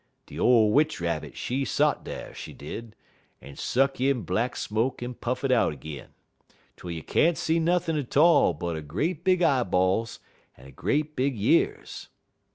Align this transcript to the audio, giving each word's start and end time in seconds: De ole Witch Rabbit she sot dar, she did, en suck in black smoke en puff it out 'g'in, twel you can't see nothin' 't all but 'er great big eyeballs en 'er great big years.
De 0.25 0.39
ole 0.39 0.71
Witch 0.71 0.99
Rabbit 0.99 1.37
she 1.37 1.63
sot 1.63 2.03
dar, 2.03 2.33
she 2.33 2.53
did, 2.53 2.95
en 3.39 3.55
suck 3.55 4.01
in 4.01 4.23
black 4.23 4.55
smoke 4.55 5.03
en 5.03 5.13
puff 5.13 5.43
it 5.43 5.51
out 5.51 5.79
'g'in, 5.79 6.07
twel 6.75 6.89
you 6.89 7.03
can't 7.03 7.37
see 7.37 7.59
nothin' 7.59 8.03
't 8.03 8.17
all 8.19 8.51
but 8.51 8.75
'er 8.75 8.81
great 8.81 9.23
big 9.23 9.43
eyeballs 9.43 10.19
en 10.57 10.65
'er 10.67 10.71
great 10.71 11.15
big 11.15 11.35
years. 11.37 12.09